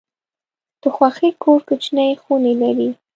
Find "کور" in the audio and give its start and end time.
1.43-1.59